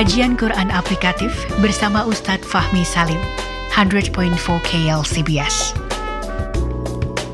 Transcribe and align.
Kajian 0.00 0.32
Quran 0.32 0.72
Aplikatif 0.72 1.28
bersama 1.60 2.08
Ustadz 2.08 2.48
Fahmi 2.48 2.88
Salim, 2.88 3.20
100.4 3.68 4.32
KLCBS. 4.64 5.76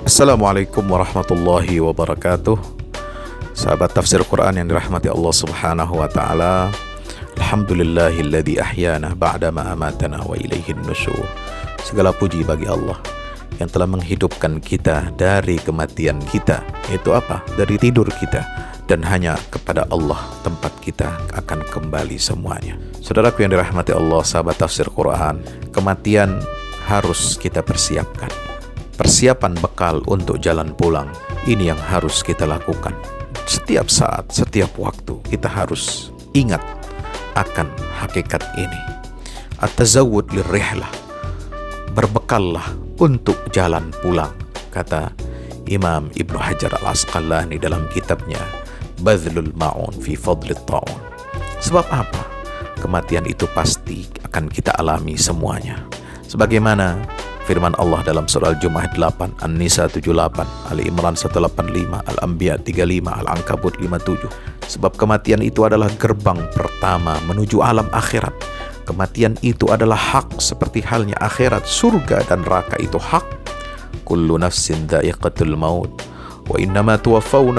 Assalamualaikum 0.02 0.82
warahmatullahi 0.82 1.78
wabarakatuh. 1.78 2.58
Sahabat 3.54 3.94
tafsir 3.94 4.18
Quran 4.26 4.58
yang 4.58 4.66
dirahmati 4.66 5.06
Allah 5.06 5.30
Subhanahu 5.30 6.02
wa 6.02 6.10
taala. 6.10 6.74
Alhamdulillahilladzi 7.38 8.58
ahyana 8.58 9.14
ba'da 9.14 9.54
ma 9.54 9.70
amatana 9.70 10.26
wa 10.26 10.34
ilaihin 10.34 10.82
nusyur. 10.90 11.22
Segala 11.86 12.10
puji 12.10 12.42
bagi 12.42 12.66
Allah 12.66 12.98
yang 13.62 13.70
telah 13.70 13.86
menghidupkan 13.86 14.58
kita 14.58 15.14
dari 15.14 15.62
kematian 15.62 16.18
kita. 16.34 16.66
Itu 16.90 17.14
apa? 17.14 17.46
Dari 17.54 17.78
tidur 17.78 18.10
kita 18.10 18.65
dan 18.86 19.02
hanya 19.02 19.34
kepada 19.50 19.82
Allah 19.90 20.18
tempat 20.46 20.70
kita 20.78 21.10
akan 21.34 21.60
kembali 21.66 22.16
semuanya. 22.18 22.78
Saudaraku 23.02 23.42
yang 23.42 23.54
dirahmati 23.54 23.90
Allah, 23.90 24.22
sahabat 24.22 24.62
tafsir 24.62 24.86
Quran, 24.90 25.42
kematian 25.74 26.38
harus 26.86 27.34
kita 27.34 27.66
persiapkan. 27.66 28.30
Persiapan 28.96 29.58
bekal 29.58 30.00
untuk 30.08 30.40
jalan 30.40 30.72
pulang, 30.72 31.10
ini 31.44 31.68
yang 31.68 31.78
harus 31.90 32.22
kita 32.22 32.48
lakukan. 32.48 32.94
Setiap 33.44 33.90
saat, 33.90 34.30
setiap 34.32 34.72
waktu, 34.78 35.20
kita 35.26 35.50
harus 35.50 36.14
ingat 36.32 36.62
akan 37.36 37.68
hakikat 38.00 38.40
ini. 38.56 38.80
At-tazawwud. 39.60 40.32
Berbekallah 41.92 42.66
untuk 43.00 43.36
jalan 43.52 43.92
pulang, 44.00 44.32
kata 44.72 45.12
Imam 45.68 46.08
Ibnu 46.12 46.38
Hajar 46.38 46.76
Al-Asqalani 46.80 47.56
dalam 47.56 47.88
kitabnya 47.88 48.40
Badlul 49.00 49.52
Ma'un 49.56 49.92
fi 50.00 50.16
fadlit 50.16 50.60
ta'un. 50.64 51.00
Sebab 51.60 51.86
apa? 51.92 52.22
Kematian 52.80 53.24
itu 53.24 53.48
pasti 53.52 54.04
akan 54.24 54.48
kita 54.52 54.76
alami 54.76 55.16
semuanya. 55.16 55.80
Sebagaimana 56.28 57.00
firman 57.48 57.72
Allah 57.80 58.02
dalam 58.04 58.26
surah 58.28 58.52
Al-Jumu'ah 58.52 58.92
8, 58.92 59.40
An-Nisa 59.46 59.88
78, 59.88 60.72
Ali 60.72 60.90
Imran 60.90 61.16
185, 61.16 62.04
Al-Anbiya 62.04 62.60
35, 62.60 63.22
Al-Ankabut 63.24 63.78
57. 63.80 64.28
Sebab 64.66 64.98
kematian 64.98 65.40
itu 65.40 65.62
adalah 65.62 65.88
gerbang 65.96 66.42
pertama 66.52 67.16
menuju 67.30 67.62
alam 67.62 67.86
akhirat. 67.94 68.34
Kematian 68.86 69.34
itu 69.42 69.66
adalah 69.70 69.98
hak 69.98 70.38
seperti 70.38 70.82
halnya 70.82 71.14
akhirat, 71.18 71.66
surga 71.66 72.22
dan 72.26 72.42
neraka 72.46 72.78
itu 72.78 72.98
hak. 72.98 73.24
Kullu 74.06 74.38
nafsin 74.38 74.86
dha'iqatul 74.86 75.58
maut 75.58 76.15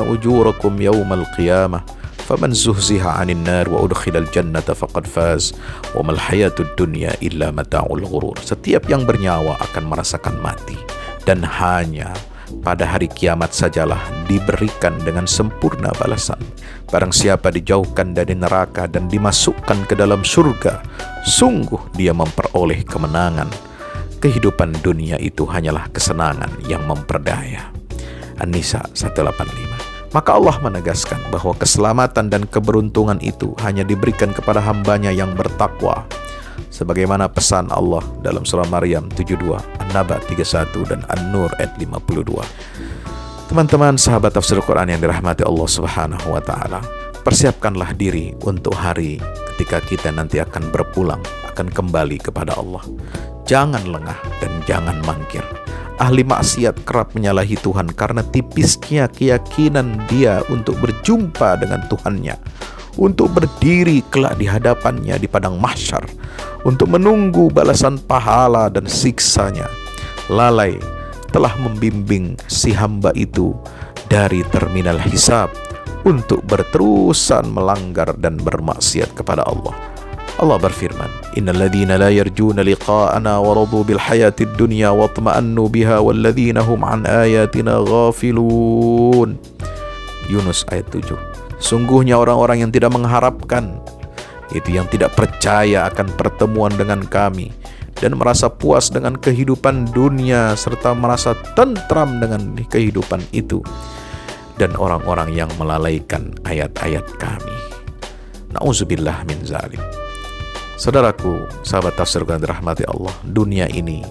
ujurakum 0.07 0.79
yawmal 0.79 1.27
qiyamah 1.35 1.83
faman 2.27 2.51
zuhziha 2.51 3.19
'anil 3.19 3.39
nar 3.43 3.67
wa 3.71 3.83
udkhilal 3.83 4.27
jannata 4.31 4.75
faqad 4.75 5.07
faz 5.07 5.55
wa 5.95 6.03
mal 6.07 6.19
hayatud 6.19 6.67
dunya 6.75 7.15
illa 7.23 7.51
mata'ul 7.55 8.03
ghurur 8.03 8.35
setiap 8.43 8.87
yang 8.91 9.07
bernyawa 9.07 9.55
akan 9.71 9.87
merasakan 9.87 10.35
mati 10.43 10.75
dan 11.23 11.43
hanya 11.43 12.11
pada 12.63 12.87
hari 12.87 13.11
kiamat 13.11 13.51
sajalah 13.51 13.99
diberikan 14.27 14.95
dengan 15.03 15.27
sempurna 15.27 15.91
balasan. 15.99 16.39
Barang 16.87 17.11
siapa 17.11 17.51
dijauhkan 17.51 18.15
dari 18.15 18.35
neraka 18.35 18.87
dan 18.87 19.11
dimasukkan 19.11 19.83
ke 19.83 19.95
dalam 19.99 20.23
surga, 20.23 20.79
sungguh 21.27 21.91
dia 21.99 22.15
memperoleh 22.15 22.87
kemenangan. 22.87 23.51
Kehidupan 24.17 24.79
dunia 24.81 25.19
itu 25.19 25.45
hanyalah 25.45 25.91
kesenangan 25.93 26.49
yang 26.65 26.87
memperdaya. 26.87 27.76
An-Nisa 28.41 28.81
185. 28.93 29.97
Maka 30.15 30.39
Allah 30.39 30.55
menegaskan 30.63 31.19
bahwa 31.29 31.51
keselamatan 31.59 32.31
dan 32.31 32.47
keberuntungan 32.47 33.19
itu 33.19 33.51
hanya 33.59 33.83
diberikan 33.83 34.31
kepada 34.31 34.63
hambanya 34.63 35.11
yang 35.11 35.35
bertakwa. 35.35 36.07
Sebagaimana 36.71 37.27
pesan 37.27 37.67
Allah 37.69 38.01
dalam 38.23 38.47
surah 38.47 38.65
Maryam 38.71 39.11
72, 39.11 39.37
An-Naba 39.83 40.17
31, 40.25 40.89
dan 40.89 41.03
An-Nur 41.11 41.51
ayat 41.59 41.75
52. 41.75 42.39
Teman-teman 43.51 43.95
sahabat 43.99 44.35
tafsir 44.35 44.59
Quran 44.63 44.95
yang 44.95 45.01
dirahmati 45.03 45.43
Allah 45.43 45.69
Subhanahu 45.69 46.27
wa 46.33 46.41
taala, 46.43 46.79
persiapkanlah 47.23 47.95
diri 47.95 48.35
untuk 48.47 48.75
hari 48.75 49.19
ketika 49.55 49.83
kita 49.83 50.09
nanti 50.11 50.39
akan 50.39 50.71
berpulang, 50.71 51.21
akan 51.51 51.67
kembali 51.71 52.19
kepada 52.19 52.55
Allah. 52.55 52.83
Jangan 53.47 53.87
lengah 53.87 54.19
dan 54.43 54.51
jangan 54.67 54.99
mangkir 55.07 55.66
ahli 55.97 56.21
maksiat 56.21 56.85
kerap 56.85 57.13
menyalahi 57.17 57.57
Tuhan 57.61 57.89
karena 57.93 58.21
tipisnya 58.21 59.09
keyakinan 59.09 60.05
dia 60.09 60.45
untuk 60.49 60.77
berjumpa 60.77 61.61
dengan 61.61 61.81
Tuhannya, 61.89 62.37
untuk 63.01 63.33
berdiri 63.33 64.05
kelak 64.13 64.37
di 64.37 64.45
hadapannya 64.45 65.17
di 65.17 65.27
padang 65.29 65.57
mahsyar, 65.57 66.05
untuk 66.65 66.89
menunggu 66.93 67.49
balasan 67.49 67.97
pahala 67.97 68.69
dan 68.69 68.85
siksanya. 68.85 69.65
Lalai 70.29 70.77
telah 71.33 71.53
membimbing 71.59 72.37
si 72.47 72.71
hamba 72.71 73.11
itu 73.17 73.53
dari 74.07 74.43
terminal 74.53 75.01
hisab 75.01 75.51
untuk 76.07 76.39
berterusan 76.47 77.51
melanggar 77.51 78.15
dan 78.15 78.39
bermaksiat 78.39 79.11
kepada 79.11 79.43
Allah. 79.43 79.96
Allah 80.37 80.61
berfirman, 80.61 81.09
"Innal 81.33 81.65
ladzina 81.65 81.97
la 81.97 82.13
yarjuna 82.13 82.61
liqa'ana 82.61 83.41
wa 83.41 83.57
radu 83.57 83.81
bil 83.81 83.97
hayatid 83.97 84.53
dunya 84.53 84.93
wa 84.93 85.09
tma'annu 85.09 85.65
biha 85.65 85.97
wal 85.97 86.13
ladzina 86.13 86.61
hum 86.61 86.85
an 86.85 87.09
ayatina 87.09 87.81
ghafilun." 87.81 89.33
Yunus 90.29 90.61
ayat 90.69 90.85
7. 90.93 91.17
Sungguhnya 91.57 92.21
orang-orang 92.21 92.61
yang 92.61 92.71
tidak 92.71 92.93
mengharapkan 92.93 93.81
itu 94.53 94.77
yang 94.77 94.85
tidak 94.87 95.17
percaya 95.17 95.89
akan 95.89 96.13
pertemuan 96.13 96.71
dengan 96.77 97.01
kami 97.03 97.51
dan 97.97 98.13
merasa 98.13 98.47
puas 98.47 98.93
dengan 98.93 99.17
kehidupan 99.17 99.89
dunia 99.89 100.53
serta 100.53 100.93
merasa 100.93 101.33
tentram 101.57 102.21
dengan 102.21 102.53
kehidupan 102.69 103.25
itu 103.33 103.59
dan 104.61 104.77
orang-orang 104.77 105.33
yang 105.33 105.49
melalaikan 105.57 106.29
ayat-ayat 106.45 107.05
kami. 107.17 107.57
Nauzubillah 108.53 109.25
min 109.25 109.41
zalim. 109.41 109.81
Saudaraku, 110.77 111.49
sahabat 111.65 111.97
tafsir 111.97 112.21
yang 112.21 112.37
dirahmati 112.37 112.85
Allah, 112.85 113.09
dunia 113.25 113.65
ini 113.65 114.05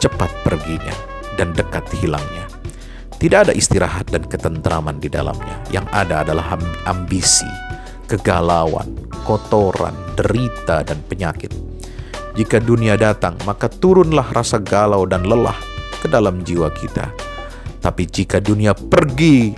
cepat 0.00 0.32
perginya 0.40 0.96
dan 1.36 1.52
dekat 1.52 1.84
hilangnya. 2.00 2.48
Tidak 3.20 3.44
ada 3.44 3.52
istirahat 3.52 4.08
dan 4.08 4.24
ketentraman 4.24 5.04
di 5.04 5.12
dalamnya. 5.12 5.60
Yang 5.68 5.86
ada 5.92 6.24
adalah 6.24 6.56
ambisi, 6.88 7.44
kegalauan, 8.08 8.88
kotoran, 9.28 9.92
derita, 10.16 10.80
dan 10.80 10.96
penyakit. 11.04 11.52
Jika 12.32 12.56
dunia 12.56 12.96
datang, 12.96 13.36
maka 13.44 13.68
turunlah 13.68 14.32
rasa 14.32 14.64
galau 14.64 15.04
dan 15.04 15.28
lelah 15.28 15.60
ke 16.00 16.08
dalam 16.08 16.40
jiwa 16.40 16.72
kita. 16.72 17.12
Tapi 17.84 18.08
jika 18.08 18.40
dunia 18.40 18.72
pergi, 18.72 19.52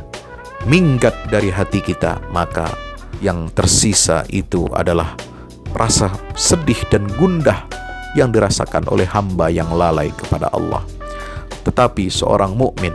minggat 0.66 1.30
dari 1.30 1.54
hati 1.54 1.78
kita, 1.78 2.18
maka 2.34 2.66
yang 3.22 3.52
tersisa 3.54 4.26
itu 4.32 4.66
adalah 4.74 5.29
rasa 5.74 6.10
sedih 6.34 6.78
dan 6.90 7.06
gundah 7.18 7.66
yang 8.18 8.34
dirasakan 8.34 8.86
oleh 8.90 9.06
hamba 9.06 9.50
yang 9.50 9.70
lalai 9.70 10.10
kepada 10.14 10.50
Allah. 10.50 10.82
Tetapi 11.62 12.10
seorang 12.10 12.56
mukmin 12.56 12.94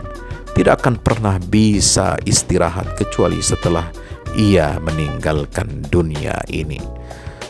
tidak 0.56 0.84
akan 0.84 0.96
pernah 1.00 1.36
bisa 1.36 2.16
istirahat 2.24 2.96
kecuali 2.96 3.40
setelah 3.40 3.88
ia 4.36 4.76
meninggalkan 4.80 5.84
dunia 5.88 6.36
ini. 6.48 6.80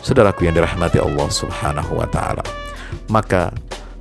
Saudaraku 0.03 0.47
yang 0.47 0.55
dirahmati 0.55 0.99
Allah 1.03 1.27
Subhanahu 1.27 1.99
wa 1.99 2.07
taala. 2.07 2.43
Maka 3.11 3.51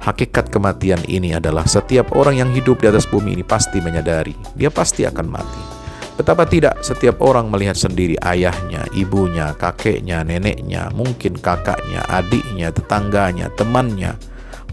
hakikat 0.02 0.54
kematian 0.54 1.02
ini 1.10 1.34
adalah 1.34 1.66
setiap 1.66 2.14
orang 2.14 2.38
yang 2.38 2.50
hidup 2.54 2.78
di 2.78 2.86
atas 2.86 3.10
bumi 3.10 3.34
ini 3.34 3.42
pasti 3.42 3.82
menyadari 3.82 4.34
dia 4.54 4.70
pasti 4.70 5.02
akan 5.02 5.26
mati. 5.26 5.75
Betapa 6.16 6.48
tidak 6.48 6.80
setiap 6.80 7.20
orang 7.20 7.52
melihat 7.52 7.76
sendiri 7.76 8.16
ayahnya, 8.24 8.88
ibunya, 8.96 9.52
kakeknya, 9.52 10.24
neneknya, 10.24 10.88
mungkin 10.96 11.36
kakaknya, 11.36 12.00
adiknya, 12.08 12.72
tetangganya, 12.72 13.52
temannya 13.52 14.16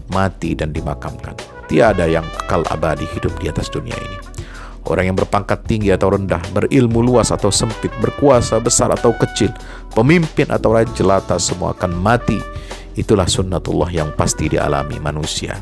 mati 0.08 0.56
dan 0.56 0.72
dimakamkan. 0.72 1.36
Tiada 1.68 2.08
yang 2.08 2.24
kekal 2.40 2.64
abadi 2.68 3.04
hidup 3.12 3.32
di 3.40 3.52
atas 3.52 3.68
dunia 3.68 3.96
ini. 3.96 4.18
Orang 4.84 5.08
yang 5.08 5.16
berpangkat 5.16 5.64
tinggi 5.64 5.92
atau 5.92 6.12
rendah, 6.12 6.40
berilmu 6.52 7.00
luas 7.00 7.32
atau 7.32 7.48
sempit, 7.48 7.88
berkuasa 8.04 8.60
besar 8.60 8.92
atau 8.92 9.16
kecil, 9.16 9.48
pemimpin 9.96 10.44
atau 10.52 10.76
raja 10.76 10.92
jelata 10.92 11.40
semua 11.40 11.72
akan 11.72 11.92
mati. 11.96 12.36
Itulah 12.92 13.24
sunnatullah 13.24 13.88
yang 13.88 14.12
pasti 14.12 14.52
dialami 14.52 15.00
manusia. 15.00 15.56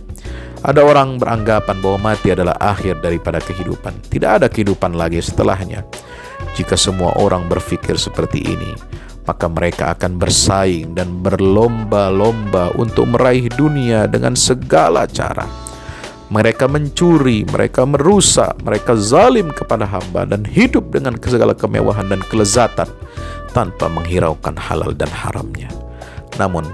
Ada 0.62 0.78
orang 0.86 1.18
beranggapan 1.18 1.82
bahwa 1.82 2.14
mati 2.14 2.30
adalah 2.30 2.54
akhir 2.62 3.02
daripada 3.02 3.42
kehidupan. 3.42 3.98
Tidak 4.06 4.30
ada 4.38 4.46
kehidupan 4.46 4.94
lagi 4.94 5.18
setelahnya. 5.18 5.82
Jika 6.54 6.78
semua 6.78 7.18
orang 7.18 7.50
berpikir 7.50 7.98
seperti 7.98 8.46
ini, 8.46 8.70
maka 9.26 9.50
mereka 9.50 9.90
akan 9.98 10.22
bersaing 10.22 10.94
dan 10.94 11.18
berlomba-lomba 11.18 12.74
untuk 12.78 13.10
meraih 13.10 13.50
dunia 13.50 14.06
dengan 14.06 14.38
segala 14.38 15.10
cara. 15.10 15.50
Mereka 16.30 16.70
mencuri, 16.70 17.42
mereka 17.44 17.82
merusak, 17.82 18.56
mereka 18.62 18.94
zalim 18.94 19.50
kepada 19.50 19.84
hamba 19.84 20.24
dan 20.24 20.46
hidup 20.46 20.94
dengan 20.94 21.18
segala 21.18 21.58
kemewahan 21.58 22.06
dan 22.06 22.22
kelezatan 22.30 22.86
tanpa 23.50 23.90
menghiraukan 23.90 24.56
halal 24.56 24.94
dan 24.94 25.10
haramnya. 25.12 25.68
Namun, 26.40 26.70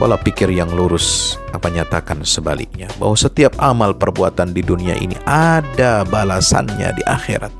pola 0.00 0.16
pikir 0.16 0.48
yang 0.48 0.72
lurus 0.72 1.36
apa 1.52 1.68
nyatakan 1.68 2.24
sebaliknya? 2.24 2.88
Bahwa 2.96 3.12
setiap 3.20 3.52
amal 3.60 3.92
perbuatan 3.92 4.56
di 4.56 4.64
dunia 4.64 4.96
ini 4.96 5.12
ada 5.28 6.08
balasannya 6.08 6.96
di 6.96 7.04
akhirat. 7.04 7.52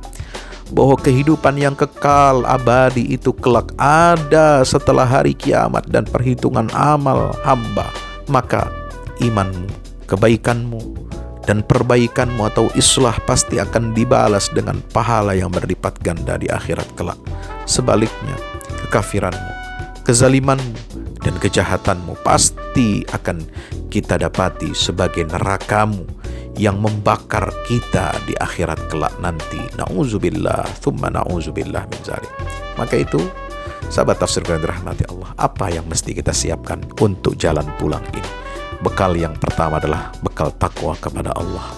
Bahwa 0.72 0.96
kehidupan 0.96 1.60
yang 1.60 1.76
kekal 1.76 2.48
abadi 2.48 3.12
itu 3.12 3.36
kelak 3.36 3.76
ada 3.76 4.64
setelah 4.64 5.04
hari 5.04 5.36
kiamat 5.36 5.84
dan 5.92 6.08
perhitungan 6.08 6.72
amal 6.72 7.36
hamba. 7.44 7.92
Maka 8.32 8.72
imanmu 9.20 9.68
kebaikanmu 10.08 10.80
dan 11.44 11.60
perbaikanmu 11.60 12.40
atau 12.48 12.72
islah 12.72 13.20
pasti 13.28 13.60
akan 13.60 13.92
dibalas 13.92 14.48
dengan 14.48 14.80
pahala 14.96 15.36
yang 15.36 15.52
berlipat 15.52 16.00
ganda 16.00 16.40
di 16.40 16.48
akhirat 16.48 16.88
kelak. 16.96 17.20
Sebaliknya 17.68 18.38
kekafiranmu 18.88 19.60
kezalimanmu 20.10 20.89
dan 21.20 21.36
kejahatanmu 21.36 22.16
pasti 22.24 23.04
akan 23.12 23.44
kita 23.92 24.16
dapati 24.16 24.72
sebagai 24.72 25.28
nerakamu 25.28 26.04
yang 26.56 26.80
membakar 26.80 27.48
kita 27.68 28.12
di 28.28 28.34
akhirat 28.36 28.90
kelak 28.90 29.12
nanti. 29.22 29.60
Nauzubillah, 29.78 30.66
thumma 30.80 31.12
nauzubillah 31.12 31.86
min 31.88 32.00
zalik. 32.04 32.32
Maka 32.76 33.00
itu, 33.00 33.20
sahabat 33.92 34.20
tafsir 34.20 34.44
yang 34.48 34.60
dirahmati 34.60 35.08
Allah, 35.08 35.30
apa 35.40 35.72
yang 35.72 35.86
mesti 35.86 36.16
kita 36.16 36.32
siapkan 36.34 36.82
untuk 37.00 37.36
jalan 37.36 37.64
pulang 37.80 38.04
ini? 38.12 38.30
Bekal 38.80 39.12
yang 39.16 39.36
pertama 39.36 39.76
adalah 39.76 40.12
bekal 40.24 40.52
takwa 40.56 40.96
kepada 40.96 41.36
Allah. 41.36 41.68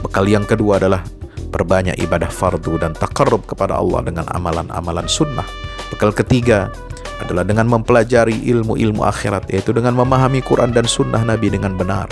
Bekal 0.00 0.24
yang 0.24 0.48
kedua 0.48 0.80
adalah 0.80 1.04
perbanyak 1.52 2.00
ibadah 2.00 2.32
fardu 2.32 2.80
dan 2.80 2.96
takarrub 2.96 3.44
kepada 3.44 3.76
Allah 3.76 4.00
dengan 4.08 4.24
amalan-amalan 4.32 5.04
sunnah. 5.04 5.44
Bekal 5.92 6.16
ketiga 6.16 6.72
adalah 7.22 7.44
dengan 7.44 7.68
mempelajari 7.68 8.48
ilmu-ilmu 8.48 9.04
akhirat, 9.04 9.52
yaitu 9.52 9.70
dengan 9.76 9.94
memahami 9.96 10.40
Quran 10.40 10.72
dan 10.72 10.88
sunnah 10.88 11.22
Nabi 11.22 11.52
dengan 11.52 11.76
benar 11.76 12.08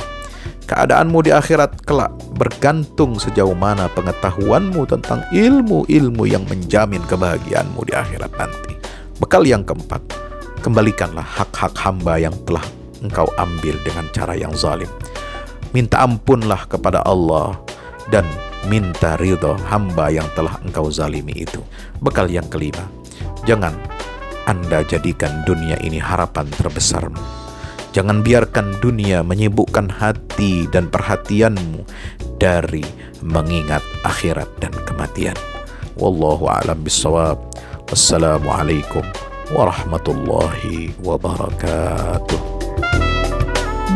Keadaanmu 0.69 1.25
di 1.25 1.33
akhirat 1.33 1.89
kelak 1.89 2.13
bergantung 2.37 3.17
sejauh 3.17 3.57
mana 3.57 3.89
pengetahuanmu 3.89 4.85
tentang 4.85 5.25
ilmu-ilmu 5.33 6.29
yang 6.29 6.45
menjamin 6.45 7.01
kebahagiaanmu 7.09 7.89
di 7.89 7.97
akhirat 7.97 8.29
nanti. 8.37 8.77
Bekal 9.17 9.49
yang 9.49 9.65
keempat, 9.65 10.05
kembalikanlah 10.61 11.25
hak-hak 11.25 11.73
hamba 11.73 12.21
yang 12.21 12.37
telah 12.45 12.61
engkau 13.01 13.25
ambil 13.41 13.81
dengan 13.81 14.05
cara 14.13 14.37
yang 14.37 14.53
zalim. 14.53 14.93
Minta 15.73 16.05
ampunlah 16.05 16.69
kepada 16.69 17.01
Allah 17.09 17.57
dan 18.13 18.29
minta 18.69 19.17
ridho 19.17 19.57
hamba 19.73 20.13
yang 20.13 20.29
telah 20.37 20.53
engkau 20.69 20.93
zalimi 20.93 21.49
itu. 21.49 21.65
Bekal 22.05 22.29
yang 22.29 22.45
kelima, 22.53 22.85
jangan 23.49 23.73
Anda 24.49 24.81
jadikan 24.89 25.45
dunia 25.45 25.77
ini 25.85 26.01
harapan 26.01 26.49
terbesarmu 26.49 27.49
Jangan 27.99 28.21
biarkan 28.21 28.79
dunia 28.85 29.25
menyibukkan 29.25 29.89
hati 29.89 30.69
dan 30.69 30.93
perhatianmu 30.93 31.89
dari 32.37 32.85
mengingat 33.25 33.81
akhirat 34.05 34.47
dan 34.61 34.71
kematian. 34.85 35.37
Wallahu 35.97 36.47
a'lam 36.47 36.85
bissawab. 36.85 37.41
Wassalamualaikum 37.89 39.03
warahmatullahi 39.51 40.93
wabarakatuh. 41.01 42.58